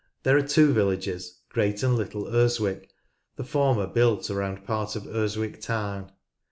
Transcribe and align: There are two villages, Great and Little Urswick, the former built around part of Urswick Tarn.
There 0.23 0.35
are 0.35 0.41
two 0.41 0.73
villages, 0.73 1.41
Great 1.49 1.83
and 1.83 1.93
Little 1.95 2.25
Urswick, 2.25 2.89
the 3.35 3.43
former 3.43 3.85
built 3.85 4.31
around 4.31 4.65
part 4.65 4.95
of 4.95 5.03
Urswick 5.05 5.61
Tarn. 5.61 6.11